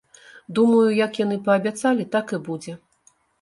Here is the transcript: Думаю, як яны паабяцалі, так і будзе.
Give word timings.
Думаю, 0.59 0.87
як 0.99 1.19
яны 1.25 1.37
паабяцалі, 1.49 2.07
так 2.17 2.35
і 2.39 2.41
будзе. 2.49 2.73